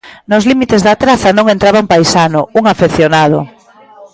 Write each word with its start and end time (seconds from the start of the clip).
Nos 0.29 0.43
límites 0.49 0.81
da 0.87 0.99
traza 1.03 1.29
non 1.37 1.51
entraba 1.55 1.83
un 1.83 1.91
paisano, 1.93 2.39
un 2.59 2.63
afeccionado. 2.73 3.39